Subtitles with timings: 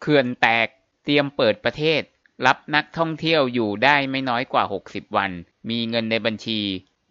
[0.00, 0.68] เขื่อนแตก
[1.04, 2.02] เตรียมเปิดประเทศ
[2.46, 5.30] รับนักท่องเที่ยวอยู่ได้ไม่น้อยกว่า 60 วัน
[5.70, 6.60] มีเงินในบัญชี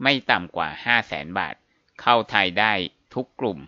[0.04, 1.56] ไม่ต่ำกว่า 5 0 0แสนบาท
[2.02, 2.74] เข้าไทยได้
[3.16, 3.60] ทุกกลุ่ม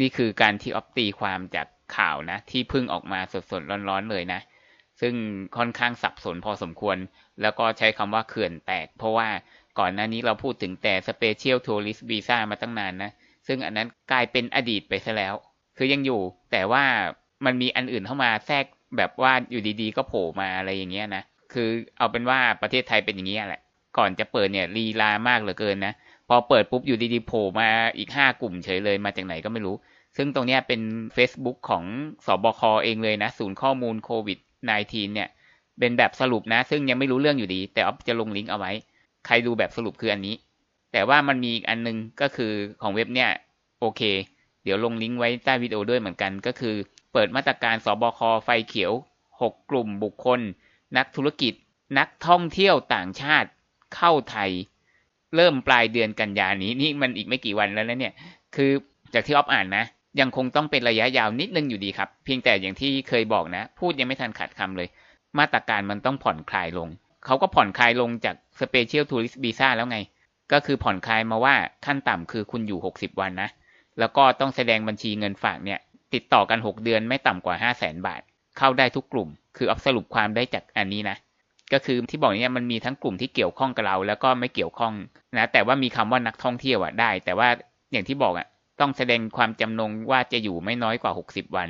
[0.00, 1.66] นี่คือการที่ออฟตีความจาก
[1.96, 4.40] ข่าวนะ ที่เพิ่งออกมาสดๆร้อนๆเลยนะ
[5.00, 5.14] ซึ่ง
[5.56, 6.96] ค่อนข้างสับสนพอสมควร
[7.42, 9.28] แล้วก็ใช้คำว่าเขื่อนแตก เพราะว่า
[9.78, 13.10] ก่อนหน้านี้เราพูดถึงแต่ Special Tourist Visa มาตั้งนานนะ
[13.46, 15.34] ซึ่งอันนั้นกลายเป็นอดีตไปซะแล้ว
[15.76, 16.22] คือยังอยู่
[16.52, 16.84] แต่ว่า
[17.46, 18.64] มันมีอันอื่นเข้ามาแทรก
[18.96, 21.22] แบบว่าอยู่ดีๆ ก็โผล่มาอะไรอย่างเงี้ยนะ
[21.52, 23.60] คือเอาเป็นว่าประเทศไทยเป็นอย่างนี้ยแหละ
[23.98, 25.92] ก่อนจะเปิดเนี่ยลีลามากเหลือเกินนะ
[26.28, 29.76] พอเปิดปุ๊บอยู่ดีๆโผล่มาอีกห้ากลุ่มเฉยเลยมาจากไหนก็ไม่รู้
[30.16, 30.80] ซึ่งตรงนี้เป็น
[31.16, 31.84] Facebook ของ
[32.26, 34.38] สอบคเองเลยนะ ศูนย์ข้อมูลโควิด
[34.76, 35.28] -19 เนี่ย
[35.78, 38.72] เป็นแบบสรุปนะ ซึ่งยังไม่รู้เรื่องอยู่ดี แต่ออฟจะลงลิงก์เอาไว้
[39.26, 40.34] ใครดูแบบสรุปคืออันนี้
[40.92, 43.30] แต่ว่ามันมีอีกอันนึงก็คือของเว็บเนี่ย
[43.80, 44.02] โอเค
[44.64, 46.74] เดี๋ยวลงลิงก์ไว้ใต้วิดีโอด้วยเหมือนกันก็คือ
[47.14, 48.92] เปิดมาตรการสบคไฟเขียว
[49.30, 50.40] 6 กลุ่มบุคคล
[50.96, 51.54] นักธุรกิจ
[51.98, 53.48] นักท่องเที่ยวต่างชาติ
[53.96, 54.50] เข้าไทย
[55.36, 58.14] เริ่มปลายเดือนกันยานี้นี่มันอีกไม่กี่วันแล้วนะเนี่ย
[58.54, 58.70] คือ
[59.14, 59.84] จากที่ออฟอ่านนะ
[60.20, 64.88] ยังคงต้องเป็นระยะยาวนิดนึงอยู่ดีครับ เพียงแต่อย่างที่เคยบอกนะ พูดยังไม่ทันขาดคำเลย
[65.38, 66.88] มาตรการมันต้องผ่อนคลายลง
[67.24, 69.98] เขาก็ผ่อนคลายลงจาก Special Tourist Visa แล้วไง
[70.52, 71.54] ก็คือผ่อนคลายมาว่า
[71.86, 73.48] ขั้นต่ำคือคุณอยู่ 60 วันนะ
[73.98, 75.80] แล้วก็ต้องแสดงบัญชีเงินฝากเนี่ย
[76.14, 78.22] ติดต่อกัน 6 เดือนไม่ต่ำกว่า 5 0 0แสนบาท
[78.58, 81.16] เข้าได้ทุกกลุ่ม คือเอสรุปความได้จากอันนี้นะ
[81.72, 84.94] ก็คือที่บอกเนี่ยมันมีทั้งกลุ่มที่เกี่ยวข้องกับเรา แล้วก็ไม่เกี่ยวข้อง
[85.36, 87.48] นะ แต่ว่ามีคำว่านักท่องเที่ยวอะได้ แต่ว่า
[87.92, 88.46] อย่างที่บอกอะ
[88.80, 91.68] ต้องแสดงความจำนงว่าจะอยู่ไม่น้อยกว่า 60 วัน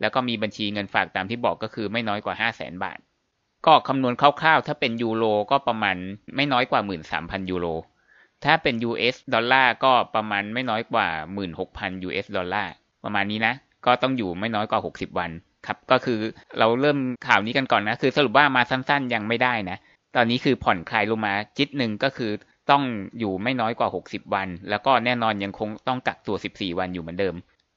[0.00, 2.98] แล้วก็มีบัญชีเงินฝากตามที่บอกก็คือไม่น้อยกว่า 5 0 0แสนบาท
[3.66, 5.96] ก็คำนวณคร่าวๆ ถ้าเป็นยูโรก็ประมาณ
[6.36, 6.80] ไม่น้อยกว่า
[7.16, 7.66] 13,000 ยูโร
[8.44, 11.08] ถ้าเป็น US ดอลลาร์ก็ประมาณไม่น้อยกว่า
[11.58, 12.72] 16,000 US ดอลลาร์
[13.04, 13.54] ประมาณนี้นะ
[13.86, 15.30] ก็ต้องอยู่ไม่น้อยกว่า 60 วัน
[15.66, 16.20] ครับก็คือ
[16.58, 16.98] เราเริ่ม
[17.28, 19.78] ข่าวนี้กันก่อนนะ คือสรุปว่ามาสั้นๆยังไม่ได้นะ
[20.16, 22.30] ตอนนี้คือผ่อนคลายลงมาจิตหนึ่งก็คือ
[22.70, 22.82] ต้อง
[23.18, 27.34] อยู่ไม่น้อยกว่า 60 วัน แล้วก็แน่นอนยังคงต้องกักตัว 14 วันอยู่เหมือนเดิม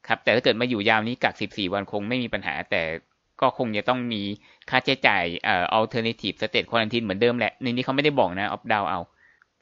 [0.07, 2.83] ครับแต่ถ้าเกิดมาอยู่ยาวนี้กัก 14 วันคงไม่มีปัญหา แต่
[3.41, 4.21] ก็คงจะต้องมี
[4.69, 8.99] ค่าใช้จ่ายเอ่อ alternative state quarantine เหมือนเดิมแหละในนี้เขาไม่ได้บอกนะออฟดาวเอา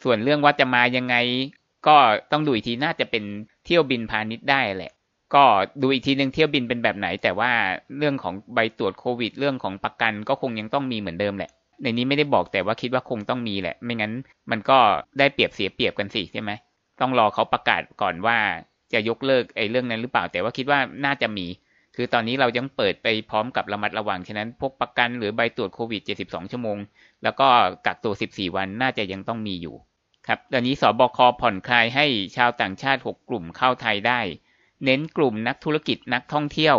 [0.03, 1.15] ส่วนเรื่องว่าจะมายังไง
[1.87, 1.95] ก็
[2.31, 3.23] ต้องดูอีกทีน่าจะเป็น
[3.65, 4.91] เที่ยวบินพาณิชย์ได้แหละ
[5.35, 5.43] ก็
[5.81, 7.51] ดูอีกทีหนึ่งเที่ยวบินเป็นแบบไหน แต่ว่า
[7.97, 11.51] เรื่องของใบตรวจโควิด เรื่องของประกันก็คงยังต้องมีเหมือนเดิมแหละ
[11.83, 14.13] ในนี้ไม่ได้บอกแต่ว่าคิดว่าคงต้องมีแหละ ไม่งั้น
[14.51, 14.77] มันก็
[15.19, 16.51] ได้เปรียบเสียเปรียบกันสิใช่ไหม
[17.01, 18.37] ต้องรอเขาประกาศก่อนว่า
[18.93, 21.45] จะยกเลิกไอ้เรื่องนั้นหรือเปล่า แต่ว่าคิดว่าน่าจะมี
[21.95, 26.77] คือตอนนี้เรายังเปิดไปพร้อมกับระมัดระวังฉะนั้นพวกประกันหรือใบตรวจโควิด 72 ชั่วโมง
[27.23, 27.47] แล้วก็
[27.85, 29.75] กักตัว 14 วันน่าจะยังต้องมีอยู่
[30.27, 32.05] ครับตอนนี้สบคผ่อนคลายให้
[32.35, 34.19] ชาวต่างชาติ 6 กลุ่มเข้าไทยได้
[34.85, 36.77] เน้นกลุ่มนักธุรกิจนักท่องเที่ยว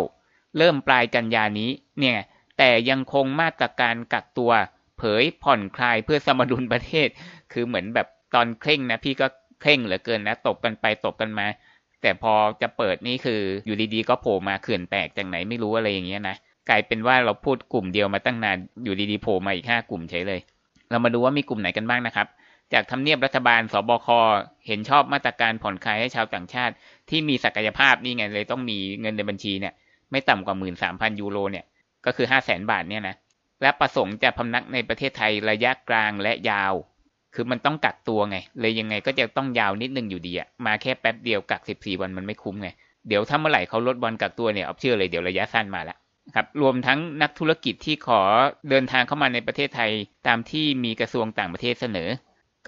[0.59, 1.71] เริ่มปลายกันยานี้
[2.01, 2.19] เนี่ย
[2.59, 4.53] แต่ยังคงมาตรการกักตัว
[4.99, 7.09] เผยผ่อนคลายเพื่อสมดุลประเทศ
[7.53, 9.27] คือเหมือนแบบตอนเคร่งนะพี่ก็
[9.61, 11.47] เคร่งเหลือเกินนะ ตบกันไปตบกันมา
[12.03, 12.33] แต่พอ
[12.63, 16.37] จะเปิดนี่คืออยู่ดีๆก็โผล่มาเขื่อนแตกจากไหนไม่รู้อะไรอย่างเงี้ยนะ
[16.69, 20.41] กลายเป็นว่าเราพูดกลุ่มเดียวมาตั้งนาน อยู่ดีๆโผล่มาอีกห้ากลุ่มเฉยเลย
[20.91, 22.27] เรามาดูว่ามีกลุ่มไหนกันบ้างนะครับ
[22.73, 24.09] จากทำเนียบรัฐบาลสบค
[24.67, 26.75] เห็นชอบมาตรการผ่อนคลายให้ชาวต่างชาติ
[27.11, 29.75] ที่มีศักยภาพนี่ไงเลยต้องมีเงินในบัญชีเนี่ย
[30.11, 30.57] ไม่ต่ำกว่า
[30.89, 31.65] 13,000ยูโรเนี่ย
[32.07, 33.17] ก็คือ5 0 0 0 0 0บาทเนี่ยนะ
[33.63, 36.75] และประสงค์จะพำนักในประเทศไทยระยะกลางและยาว
[37.35, 42.69] คือมันต้องกักตัวไง เลยยังไงก็จะต้องยาวนิดนึงอยู่ดีอะมาแค่แป๊บเดียวกัก14วันมันไม่คุ้มไง
[43.09, 45.97] เดี๋ยวถ้าเมื่อไหร่เขาลดวันกักตัวเนี่ยเอาเชื่อเลยเดี๋ยวระยะสั้นมาละ
[46.35, 48.21] ครับรวมทั้งนักธุรกิจที่ขอ
[48.71, 49.91] เดินทางเข้ามาในประเทศไทย
[50.27, 52.09] ตามที่มีกระทรวงต่างประเทศเสนอ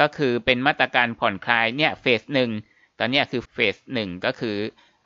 [0.00, 2.50] ก็คือเป็นมาตรการผ่อนคลายเนี่ยเฟสหนึ่ง
[2.98, 4.56] ตอนนี้คือเฟสหนึ่งก็คือ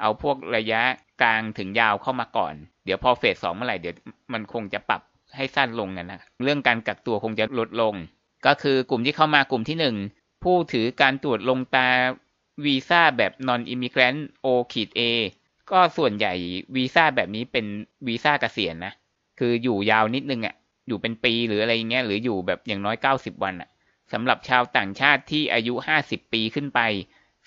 [0.00, 0.82] เอาพวกระยะ
[1.22, 3.94] กลางถึงยาวเข้ามาก่อน เดี๋ยวพอเฟสสองเมื่อไหร่เดี๋ยว
[4.32, 5.02] มันคงจะปรับ
[5.36, 7.94] ให้สั้นลงกันนะเรื่องการกักตัวคงจะลดลง
[8.46, 9.96] ก็คือกลุ่มที่เข้ามากลุ่มที่หนึ่ง
[10.44, 11.88] ผู้ถือการตรวจลงตา
[12.64, 15.00] วีซ่าแบบ non immigrant O ขีด A
[15.70, 16.32] ก็ส่วนใหญ่
[16.76, 17.66] วีซ่าแบบนี้เป็น
[18.06, 18.92] วีซ่าเกษียณนะ
[19.38, 20.54] คืออยู่ยาวนิดนึงอะ่ะ
[20.88, 23.68] อยู่เป็นปีหรืออะไรเงี้ย หรืออยู่แบบอย่างน้อย90วันอะ่ะ
[24.12, 25.74] สำหรับชาวต่างชาติที่อายุ
[26.04, 26.80] 50 ปีขึ้นไป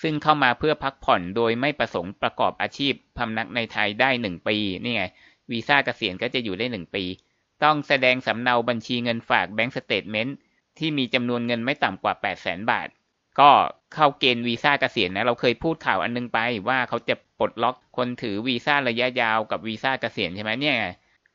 [0.01, 5.03] ซึ่งเข้ามาเพื่อพักผ่อนโดยไม่ประสงค์ประกอบอาชีพพำนักในไทยได้1ปีนี่ไง
[5.51, 7.03] วีซ่าเกษียณก็จะอยู่ได้1ปี
[7.63, 10.35] ต้องแสดงสำเนาบัญชีเงินฝาก bank statement
[10.77, 12.87] ที่มีจำนวนเงินไม่ต่ำกว่า 8 0 0 0 0 0 บาท
[13.39, 13.49] ก็
[13.93, 16.39] เข้าเกณฑ์วีซ่าเกษียณนะ เราเคยพูดข่าวอันนึงไป
[16.69, 20.77] ว่าเขาจะปลดล็อกคนถือวีซ่าระยะยาวกับวีซ่าเกษียณใช่ไหมเนี่ย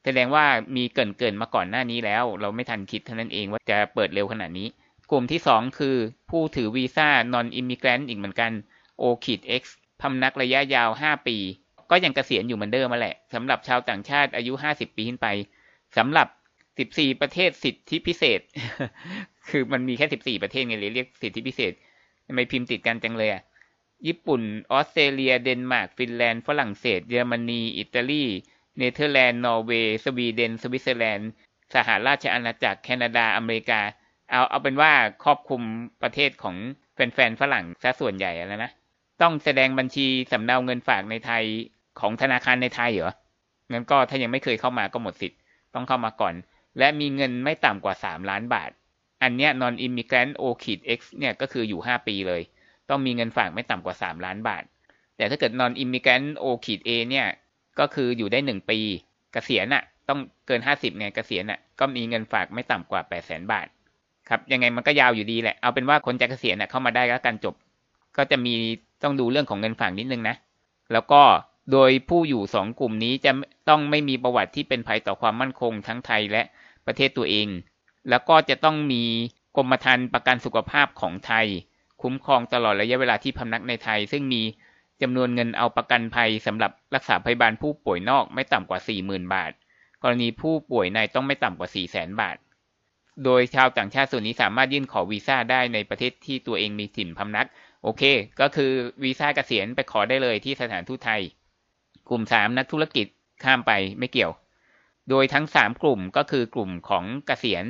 [0.04, 0.44] แสดงว่า
[0.76, 4.68] มีเกินเกินมาก่อนหน้านี้แล้ว เราไม่ทันคิดเท่านั้นเองว่าจะเปิดเร็วขนาดนี้
[5.12, 5.96] กลุ่มที่ 2 คือ
[6.30, 8.52] ผู้ถือวีซ่า non immigrant อีกเหมือนกัน
[9.00, 9.62] O ขีด X
[10.00, 11.36] พำนักระยะยาว 5 ปี
[11.90, 15.28] ก็ยังเกษียณอยู่เหมือนเดิมมาแหละสำหรับชาวต่างชาติอายุ 50 ปีขึ้นไป
[15.96, 16.28] สำหรับ
[16.94, 18.40] 14 ประเทศสิทธิพิเศษ
[19.48, 21.72] คือมันมีแค่ 14 ประเทศไงเลยเรียกสิทธิพิเศษ
[22.26, 23.42] ทำไมพิมพ์ติดกันจังเลยอะ
[24.06, 24.42] ญี่ปุ่น
[24.72, 28.24] ออสเตรเลีย เดนมาร์ก ฟินแลนด์ ฝรั่งเศส เยอรมนี อิตาลี
[28.78, 31.30] เนเธอร์แลนด์ นอร์เวย์ สวีเดน สวิตเซอร์แลนด์
[31.74, 33.80] สหราชอาณาจักร แคนาดา อเมริกา
[34.32, 34.92] เอาเอาเป็นว่า
[35.24, 35.62] ครอบคลุม
[36.02, 36.56] ประเทศของ
[36.94, 38.72] แฟนๆฝรั่งซะส่วนใหญ่แล้วนะ
[39.22, 41.44] ต้องแสดงบัญชีสำเนาเงินฝากในไทย
[42.00, 43.12] ของธนาคารในไทยเหรอ
[43.70, 45.38] งั้นก็ถ้ายังไม่เคยเข้ามาก็หมดสิทธิ์
[45.74, 46.34] ต้องเข้ามาก่อน
[46.78, 48.70] และมีเงินไม่ต่ำกว่า 3 ล้านบาท
[49.22, 52.42] อันเนี้ย non immigrant o ขีด x เนี่ยก็คืออยู่ 5 ปีเลย
[52.90, 54.62] ต้องมีเงินฝากไม่ต่ำกว่า 3 ล้านบาท
[55.16, 57.26] แต่ถ้าเกิด non immigrant o ขีด a เนี่ย
[57.80, 58.78] ก็คืออยู่ได้ 1 ปี
[59.32, 63.66] เกษียณอะต้องเกิน 50ไงเกษียณอะก็มีเงินฝากไม่ต่ำกว่า 8 0 0 0 0 0 บาท
[64.28, 67.54] ครับยังไงมันก็ยาวอยู่ดีแหละเอาเป็นว่าคนจะเกษียณอะเข้ามาได้แล้วกันจบ
[68.16, 68.54] ก็จะมี
[69.02, 70.36] ต้องดูเรื่องของเงินฝากนิดนึงนะ
[70.92, 71.22] แล้วก็
[71.72, 73.32] โดยผู้อยู่สองกลุ่มนี้จะ
[73.68, 76.42] ต้องไม่มีประวัติที่เป็นภัยต่อความมั่นคงทั้งไทยและ
[76.86, 77.48] ประเทศตัวเอง
[78.10, 79.02] แล้วก็จะต้องมี
[79.56, 81.46] กรมธรรม์ประกันสุขภาพของไทย
[82.02, 84.42] คุ้มครองตลอดระยะเวลาที่พำนักในไทย ซึ่งมี
[85.02, 89.52] จำนวนเงินเอาประกันภัยสำหรับรักษาพยาบาลผู้ป่วยนอกไม่ต่ำกว่า 40,000 บาท
[90.02, 92.36] กรณีผู้ป่วยในต้องไม่ต่ำกว่า 400,000 บาท
[93.24, 97.48] โดยชาวต่างชาติส่วนนี้สามารถยื่นขอวีซ่าได้ในประเทศที่ตัวเองมีถิ่นพำนัก
[97.82, 98.02] โอเค
[98.40, 98.72] ก็คือ
[99.04, 101.22] วีซ่าเกษียณไปขอได้เลยที่สถานทูตไทย
[102.08, 103.06] กลุ่ม3นักธุรกิจ
[103.44, 104.32] ข้ามไปไม่เกี่ยว
[105.10, 107.64] โดยทั้ง3กลุ่มก็คือกลุ่มของเกษียณ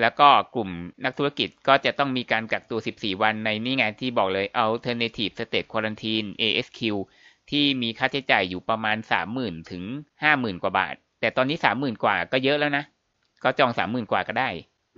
[0.00, 0.70] แล้วก็กลุ่ม
[1.04, 6.80] นักธุรกิจก็จะต้องมีการกักตัว 14 วันในนี่ไงที่บอกเลย Alternative State Quarantine ASQ
[7.50, 8.96] ที่มีค่าใช้จ่ายอยู่ประมาณ
[9.34, 9.84] 30,000 ถึง
[10.22, 12.84] 50,000 กว่าบาท แต่ตอนนี้ 30,000 กว่าก็เยอะแล้วนะ
[13.44, 14.50] ก็จอง 30,000 กว่าก็ได้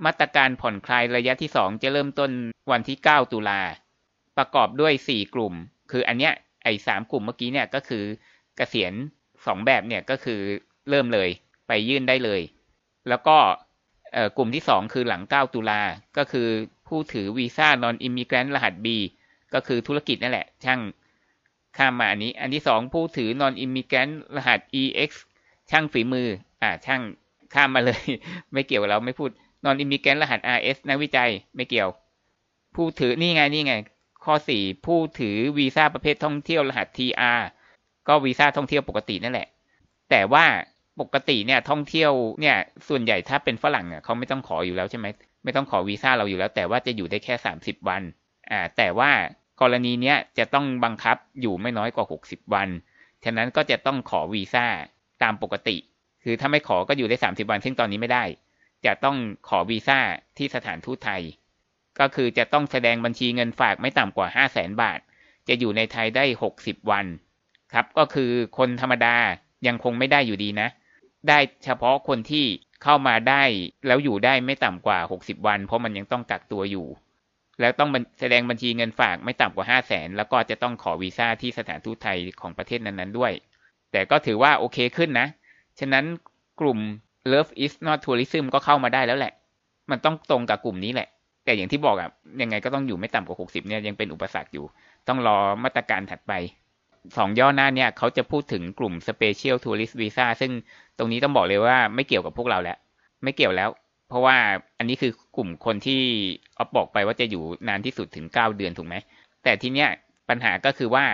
[0.05, 2.31] มาตรการผ่อนคลายระยะที่2จะเริ่มต้น
[2.71, 3.61] วันที่ 9 ตุลา
[4.39, 5.55] ประกอบด้วย 4 กลุ่ม
[5.91, 6.33] คืออันเนี้ย
[6.65, 8.05] ไอ้สามกลุ่มเมื่อกี้เนี่ยก็คือ
[8.57, 8.93] เกษียณ
[9.47, 10.41] สองแบบเนี่ยก็คือ
[10.91, 11.29] เริ่มเลย
[11.67, 12.41] ไปยื่นได้เลย
[13.09, 13.37] แล้วก็
[14.37, 15.81] กลุ่มที่2คือหลัง 9 ตุลา
[16.19, 16.49] ก็คือ
[16.89, 18.87] ผู้ถือวีซ่านอนอิมิเกรนต์รหัส B
[19.55, 20.81] ก็คือธุรกิจนั่นแหละ ช่าง
[21.77, 25.11] ข้ามมาอันนี้ อันที่2ผู้ถือนอนอิมิเกรนต์รหัส EX
[25.71, 26.29] ช่างฝีมือ
[26.63, 27.01] อ่าช่าง
[27.55, 28.03] ข้ามมาเลย
[28.53, 29.31] ไม่เกี่ยวกับเราไม่พูด
[29.65, 31.91] นอนอิมิเกนรหัส RS นักวิจัยไม่เกี่ยว
[32.75, 33.75] ผู้ถือนี่ไงนี่ไง
[34.25, 37.41] ข้อ 4 ผู้ถือวีซ่าประเภทท่องเที่ยวรหัส TR
[38.09, 39.49] ก็วีซ่าท่องเที่ยวปกตินั่นแหละ
[40.11, 40.45] แต่ว่า
[41.01, 42.57] ปกติเนี่ยท่องเที่ยวเนี่ย
[42.89, 45.07] ส่วนใหญ่ถ้าเป็นฝรั่งอะเขาไม่ต้องขออยู่แล้วใช่ไหม
[45.45, 48.03] ไม่ต้องขอวีซ่าเราอยู่แล้ว แต่ว่าจะอยู่ได้แค่ 30 วัน
[48.51, 49.11] อ่าแต่ว่า
[49.61, 52.69] กรณีเนี้ยจะต้องบังคับอยู่ไม่น้อยกว่า 60 วัน
[53.25, 54.67] ฉะนั้นก็จะต้องขอวีซ่า
[55.23, 55.77] ตามปกติ
[56.25, 58.25] คือถ้าไม่ขอก็อยู่ได้ 30 วัน ซึ่งตอนนี้ไม่ได้
[58.87, 59.17] จะต้อง
[59.49, 59.99] ขอวีซ่า
[60.39, 61.23] ที่สถานทูตไทย
[62.01, 65.01] ก็คือจะต้องแสดงบัญชีเงินฝากไม่ต่ำกว่า 5 0 0แสนบาท
[65.49, 66.25] จะอยู่ในไทยได้
[66.59, 67.07] 60 วัน
[67.73, 69.17] ครับ ก็คือคนธรรมดา
[69.67, 70.69] ยังคงไม่ได้อยู่ดีนะ
[71.29, 72.45] ได้เฉพาะคนที่
[72.83, 73.43] เข้ามาได้
[73.87, 76.87] แล้วอยู่ได้ไม่ต่ำกว่า 60 วัน เพราะมันยังต้องกักตัวอยู่
[77.61, 77.91] แล้วต้อง
[78.21, 83.33] แสดงบัญชีเงินฝากไม่ต่ำกว่า 5 0 0แสนแล้วก็จะต้องขอวีซ่าที่สถานทูตไทยของประเทศนั้นๆด้วย
[83.93, 85.29] แต่ก็ถือว่าโอเคขึ้นนะ
[85.81, 86.05] ฉะนั้น
[86.61, 86.79] กลุ่ม
[87.33, 89.33] Love is not tourism ก็เข้ามาได้แล้วแหละ
[89.91, 91.09] มันต้องตรงกับกลุ่มนี้แหละ
[91.45, 92.11] แต่อย่างที่บอกอะ
[92.43, 94.65] ยังไงก็ต้องอยู่ไม่ต่ำกว่า60เนี่ยยังเป็นอุปสรรคอยู่
[95.09, 96.33] ต้องรอมาตรการถัดไป
[97.17, 100.53] สองย่อหน้าเนี่ยเขาจะพูดถึงกลุ่ม Special Tourist Visa ซึ่ง
[100.99, 102.79] ตรงนี้ต้องบอกเลยว่าไม่เกี่ยวกับพวกเราแล้ว
[103.25, 103.71] ไม่เกี่ยวแล้ว
[104.09, 104.37] เพราะว่า
[104.79, 106.03] อันนี้คือกลุ่มคนที่
[106.59, 108.95] ออฟบอกไปว่าจะอยู่นานที่สุดถึง9เดือนถูกไหม
[109.45, 109.89] แต่ทีเนี้ย
[110.29, 111.05] ปัญหาก็คือว่า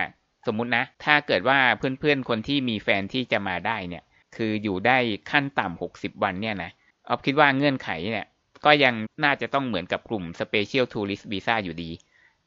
[0.47, 4.03] สมมุตินะ ถ้าเกิดว่าเพื่อนๆคนที่มีแฟนที่จะมาได้เนี่ย
[4.37, 4.97] คืออยู่ได้
[5.31, 6.71] ขั้นต่ำ60วันเนี่ยนะ
[7.07, 8.27] ออฟคิดว่าเงื่อนไขเนี่ย
[8.65, 11.91] ก็ยังน่าจะต้องเหมือนกับกลุ่ม Special Tourist Visa อยู่ดี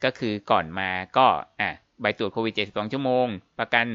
[0.05, 1.27] ก็คือก่อนมาก็
[1.61, 3.27] อะใบตรวจโควิด72 ชั่วโมง
[3.59, 3.87] ประกัน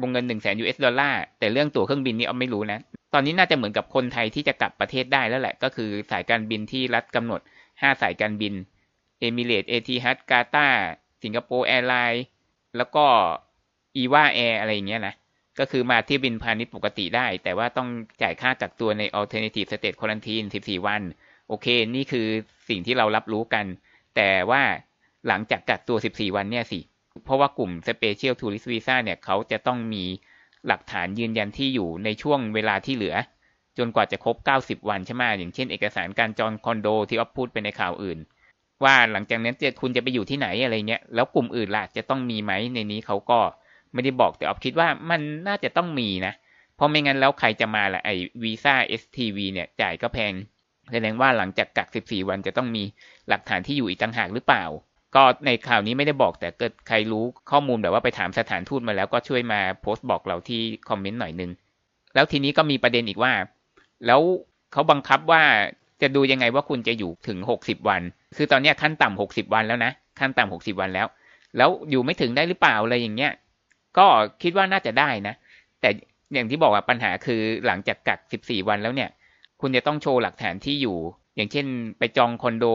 [0.00, 2.78] วงเงิน 1 0 0 0 0 0 US ดอลลาร์ แต่เรื่องตั๋วเครื่องบินนี่เอาไม่รู้นะ
[3.14, 8.54] ตอนนี้น่าจะเหมือนกับคนไทยที่จะกลับประเทศได้แล้วแหละ ก็คือสายการบินที่รัฐกำหนด 5 สายการบิน
[9.20, 12.24] Emirates Etihad Qatar Singapore Airlines
[12.76, 13.04] แล้วก็
[13.96, 15.14] EVA Air อะไรอย่างเงี้ยนะ
[15.58, 17.88] ก็คือมาที่บินพาณิชย์ปกติได้ แต่ว่าต้อง
[18.22, 21.02] จ่ายค่ากักตัวใน alternative state quarantine 14 วัน
[21.48, 22.26] โอเค นี่คือ
[22.68, 23.66] สิ่งที่เรารับรู้กัน
[24.16, 24.62] แต่ว่า
[25.28, 26.80] หลังจากกักตัว 14 วันเนี่ยสิ
[27.24, 30.04] เพราะว่ากลุ่ม Special Tourist Visa เนี่ยเขาจะต้องมี
[30.66, 33.16] หลักฐานยืนยันที่อยู่ในช่วงเวลาที่เหลือ
[33.78, 38.18] จนกว่าจะครบ 90 วันใช่ไหมอย่างเช่นเอกสารการจองคอนโดที่อ๊อฟพูดไปในข่าวอื่น
[38.84, 43.38] ว่าหลังจากนั้นจะคุณจะไปอยู่ที่ไหนอะไรเงี้ยแล้วกลุ่มอื่นล่ะจะต้องมีไหมในนี้เขาก็
[43.94, 46.34] ไม่ได้บอกแต่ออฟคิดว่ามันน่าจะต้องมีนะ
[46.76, 48.10] เพราะไม่งั้นแล้วใครจะมาล่ะไอ
[48.42, 50.32] วีซ่า STV เนี่ยจ่ายก็แพง
[50.92, 52.82] แสดงว่าหลังจากกัก 14 วันจะต้องมี
[53.28, 54.64] หลักฐานที่อยู่อีกต่างหากหรือเปล่า
[55.14, 61.50] ก็ในข่าวนี้ไม่ได้บอกแต่เกิดใครรู้ข้อมูลแบบว่าไปถามสถานทูตมาแล้วก็ช่วยมาโพสต์บอกเราที่คอมเมนต์หน่อยนึง
[62.14, 63.32] แล้วทีนี้ก็มีประเด็นอีกว่า
[64.06, 64.20] แล้ว
[64.72, 65.42] เขาบังคับว่า
[66.02, 68.02] จะดูยังไงว่าคุณจะอยู่ถึงหกสิบวัน
[68.36, 71.06] คือตอนนี้ขั้นต่ำหกสิบวันแล้วนะ ขั้นต่ำหกสิบวันแล้ว
[71.56, 73.32] แล้วอยู่ไม่ถึงได้หรือเปล่าอะไรอย่างเงี้ย
[73.98, 74.06] ก็
[74.42, 75.34] คิดว่าน่าจะได้นะ
[75.80, 75.90] แต่
[76.32, 79.10] อย่างที่บอกว่าปัญหาคือหลังจากกักสิบสี่วันแล้วเนี่ย
[79.60, 80.98] คุณจะต้องโชว์หลักฐานที่อยู่
[81.36, 81.66] อย่างเช่น
[81.98, 82.66] ไปจองคอนโด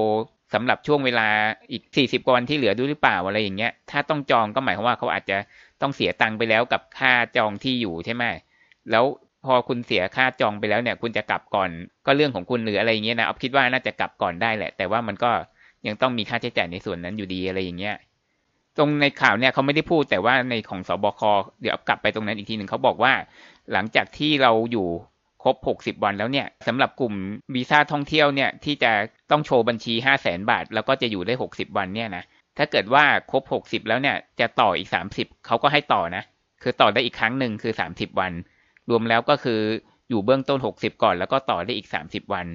[0.53, 1.27] สำหรับช่วงเวลา
[1.71, 5.37] อีกสี่สิบวันที่เหลือด้วยหรือเปล่าอะไรอย่างเงี้ย ถ้าต้องจองก็หมายความว่าเขาอาจจะ
[5.81, 8.23] ต้องเสียตังค์ไปแล้วกับค่าจองที่อยู่ใช่ไหม
[8.91, 9.03] แล้ว
[9.45, 11.69] พอคุณเสียค่าจองไปแล้วเนี่ย คุณจะกลับก่อน
[12.05, 15.31] ก็เรื่องของคุณหรืออะไรอย่างเงี้ยนะออฟคิดว่าน่าจะกลับก่อนได้แหละ แต่ว่ามันก็
[15.87, 17.95] ยังต้องมีค่าใช้จ่ายในส่วนนั้นอยู่ดีอะไรอย่างเงี้ย
[18.77, 21.21] ตรงในข่าวเนี่ยเขาไม่ได้พูดแต่ว่าในของสบค
[21.61, 23.13] เดี๋ยวกลับไปตรงนั้นอีกทีหนึ่งเขาบอกว่า
[23.73, 24.87] หลังจากที่เราอยู่
[25.43, 27.13] ครบ 60 วันแล้วเนี่ยสำหรับกลุ่ม
[27.55, 28.91] วีซ่าท่องเที่ยวเนี่ยที่จะ
[29.31, 32.23] ต้องโชว์บัญชี 5 0 0แสนบาท แล้วก็จะอยู่ได้ 60 วันเนี่ยนะ
[32.57, 36.23] ถ้าเกิดว่าครบ 60 แล้วเนี่ยจะต่ออีก 30เขาก็ให้ต่อนะ
[36.63, 38.33] คือต่อได้อีกครั้งหนึ่งคือ 30 วัน
[38.89, 39.61] รวมแล้วก็คือ
[40.09, 42.45] อยู่เบื้องต้น 60 ก่อน แล้วก็ต่อได้อีก 30 วัน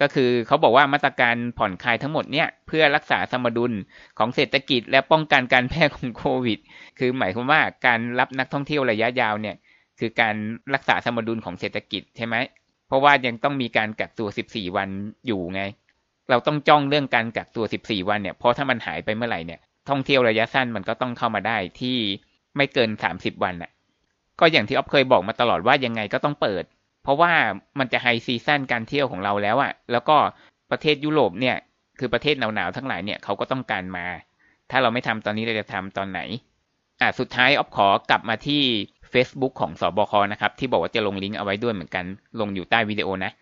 [0.00, 3.72] ก็คือเขาบอกว่ามาตรการผ่อนคลายทั้งหมดเนี่ยเพื่อรักษาสมดุล
[4.18, 6.58] ของเศรษฐกิจ และป้องกันการแพร่ของโควิด
[6.98, 9.56] คือหมายความว่าการรับนักท่องเที่ยวระยะยาวเนี่ย
[9.98, 10.34] คือการ
[10.74, 12.36] รักษาสมดุลของเศรษฐกิจใช่ไหม
[12.88, 14.88] เพราะว่ายังต้องมีการกักตัว 14 วัน
[15.26, 15.62] อยู่ไง
[16.30, 21.96] เราต้องจ้องเรื่องการกักตัว 14 วันเนี่ยเพราะถ้ามันหายไปเมื่อไหร่เนี่ยท่องเที่ยวระยะสั้นมันก็ต้องเข้ามาได้ที่
[22.56, 23.70] ไม่เกิน 30 วันน่ะ
[24.40, 26.64] ก็อย่างที่อ๊อฟเคยบอกมาตลอดว่ายังไงก็ต้องเปิด
[27.04, 27.32] เพราะว่า
[27.78, 30.16] มันจะไฮซีซั่นการเที่ยวของเราแล้วอะแล้วก็
[30.70, 31.56] ประเทศยุโรปเนี่ย
[31.98, 34.06] คือประเทศหนาวๆทั้งหลายเนี่ยเขาก็ต้องการมา
[34.70, 36.20] ถ้าเราไม่ทำตอนนี้เราจะทำตอนไหน
[37.00, 38.62] อะสุดท้ายอ๊อฟขอกลับมาที่
[39.12, 42.04] Facebook ของสอบคนะครับ ที่บอกว่าจะลงลิงก์เอาไว้ด้วยเหมือนกัน
[42.40, 43.32] ลงอยู่ใต้วิดีโอนะ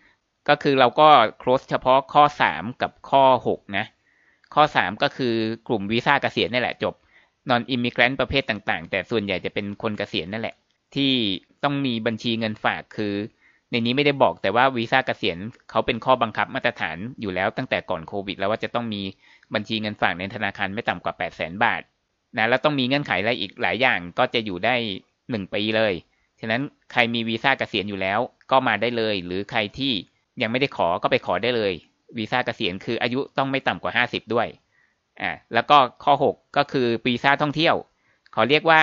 [0.49, 1.07] ก็คือเราก็
[1.41, 3.85] close เฉพาะข้อ 3 กับข้อ 6 นะ
[4.53, 5.35] ข้อ 3 ก็คือ
[5.67, 6.93] กลุ่มวีซ่าเกษียณนี่แหละจบ
[7.49, 10.55] non immigrant ประเภทต่างๆ แต่ส่วนใหญ่จะเป็นคนเกษียณนั่นแหละ
[10.95, 11.11] ที่
[11.63, 13.13] ต้องมีบัญชีเงินฝากคือ
[13.73, 15.37] ในนี้ไม่ได้บอกแต่ว่าวีซ่าเกษียณ
[15.69, 19.01] เขาเป็นข้อบังคับมาตรฐานอยู่แล้วตั้งแต่ก่อนโควิด แล้วว่าจะต้องมี
[19.53, 21.81] บัญชีเงินฝากในธนาคารไม่ต่ำกว่า 8 0 0 0 0 0 บาท
[22.37, 24.75] นะแล้วต้องมีเงื่อนไขอะไรอีกหลายอย่างก็จะอยู่ได้
[25.29, 25.93] หนึ่งปีเลย
[26.39, 26.61] ฉะนั้น
[26.91, 28.19] ใครมีวีซ่าเกษียณอยู่แล้ว
[28.51, 29.93] ก็มาได้เลย หรือใครที่
[30.41, 31.73] ยังไม่ได้ขอก็ไปขอได้เลย
[32.17, 34.47] วีซ่าเกษียณคืออายุต้องไม่ต่ำกว่า 50 ด้วย
[35.21, 37.75] อ่าแล้วก็ข้อ 6 ก็คือวีซ่าท่องเที่ยว
[38.35, 38.81] ขอเรียกว่า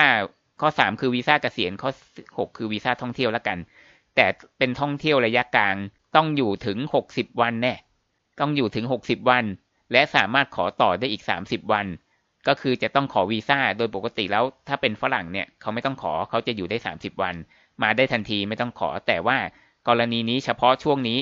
[0.61, 1.89] ข้อ 3 คือวีซ่าเกษียณข้อ
[2.27, 3.57] 6 คือวีซ่าท่องเที่ยวแล้วกัน
[4.15, 4.27] แต่
[4.57, 5.75] เป็นท่องเที่ยวระยะกลาง
[6.15, 6.77] ต้องอยู่ถึง
[7.09, 7.73] 60 วันแน่
[8.39, 9.45] ต้องอยู่ถึง 60 วัน
[9.91, 11.85] และสามารถขอต่อได้อีก 30 วัน
[12.47, 17.35] ก็คือจะต้องขอวีซ่าโดยปกติแล้วถ้าเป็นฝรั่งเนี่ยเขาไม่ต้องขอเขาจะอยู่ได้ 30 วัน
[17.81, 19.37] มาได้ทันทีไม่ต้องขอ แต่ว่า
[19.87, 21.19] กรณีนี้เฉพาะช่วงนี้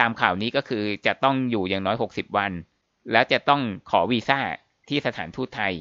[0.00, 2.52] ตามข่าวนี้ก็คือจะต้องอยู่อย่างน้อย 60 วัน
[3.12, 4.38] แล้วจะต้องขอวีซ่า
[4.88, 5.72] ที่สถานทูตไทย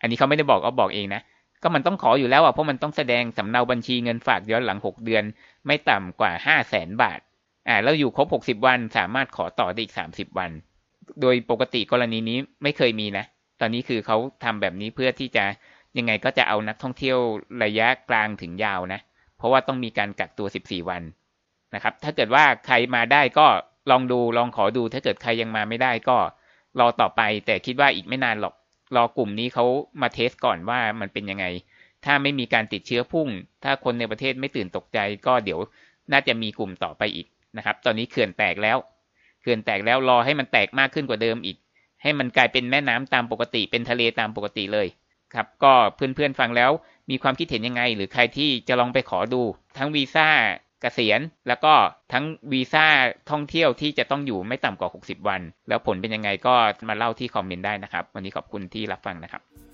[0.00, 1.22] อันนี้เขาไม่ได้บอกเอาบอกเองนะ
[1.62, 5.24] ก็มันต้องขออยู่แล้วอะเพราะมันต้องแสดงสำเนาบัญชีเงินฝากย้อนหลัง6เดือน
[5.66, 7.20] ไม่ต่ำกว่า5 0 0แสนบาท
[7.68, 10.50] อ่าแล้วอยู่ครบ60วันสามารถขอต่อได้อีก30วัน
[11.20, 13.24] โดยปกติกรณีนี้ไม่เคยมีนะ
[13.60, 15.44] ตอนนี้คือเขาทำแบบนี้เพื่อที่จะ
[15.98, 17.18] ยังไงก็จะเอานักท่องเที่ยว
[17.64, 19.00] ระยะกลางถึงยาวนะ
[19.38, 21.02] เพราะว่าต้องมีการกักตัว14วัน
[21.74, 23.46] นะครับ ถ้าเกิดว่าใครมาได้ก็
[23.90, 26.16] ลองดูลองขอดู ถ้าเกิดใครยังมาไม่ได้ก็
[26.80, 28.54] รอต่อไป แต่คิดว่าอีกไม่นานหรอก
[28.96, 29.64] รอกลุ่มนี้เขา
[30.00, 31.46] มาเทสก่อนว่ามันเป็นยังไง
[32.04, 33.28] ถ้าไม่มีการติดเชื้อพุ่ง
[33.64, 35.60] ถ้าคนในประเทศไม่ตื่นตกใจ ก็เดี๋ยว
[36.12, 37.26] น่าจะมีกลุ่มต่อไปอีก
[37.56, 38.78] นะครับ ตอนนี้เขื่อนแตกแล้ว
[39.40, 41.56] เขื่อนแตกแล้วรอให้มันแตกมากขึ้นกว่าเดิมอีก
[42.02, 44.86] ให้มันกลายเป็นแม่น้ำตามปกติ เป็นทะเลตามปกติเลย
[45.34, 46.70] ครับ ก็เพื่อนๆฟังแล้ว
[47.10, 49.42] มีความคิดเห็นยังไง หรือใครที่จะลองไปขอดู
[49.78, 50.28] ทั้งวีซ่า
[50.86, 51.72] กษียณ แล้วก็
[52.12, 52.86] ทั้งวีซ่า
[53.30, 56.54] ท่องเที่ยวที่จะต้องอยู่ไม่ต่ำกว่า 60 วัน แล้วผลเป็นยังไงก็
[56.88, 59.65] มาเล่าที่คอมเมนต์ได้นะครับ วันนี้ขอบคุณที่รับฟังนะครับ